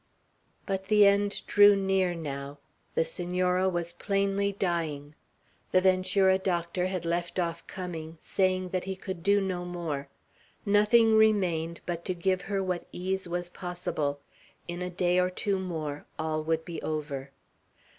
But 0.65 0.85
the 0.85 1.05
end 1.05 1.43
drew 1.45 1.75
near, 1.75 2.15
now. 2.15 2.57
The 2.95 3.05
Senora 3.05 3.69
was 3.69 3.93
plainly 3.93 4.51
dying. 4.51 5.13
The 5.69 5.79
Ventura 5.79 6.39
doctor 6.39 6.87
had 6.87 7.05
left 7.05 7.37
off 7.37 7.67
coming, 7.67 8.17
saying 8.19 8.69
that 8.69 8.85
he 8.85 8.95
could 8.95 9.21
do 9.21 9.39
no 9.39 9.63
more; 9.63 10.09
nothing 10.65 11.15
remained 11.15 11.81
but 11.85 12.03
to 12.05 12.15
give 12.15 12.41
her 12.49 12.63
what 12.63 12.85
ease 12.91 13.27
was 13.27 13.51
possible; 13.51 14.19
in 14.67 14.81
a 14.81 14.89
day 14.89 15.19
or 15.19 15.29
two 15.29 15.59
more 15.59 16.07
all 16.17 16.43
would 16.45 16.65
be 16.65 16.81
over. 16.81 17.29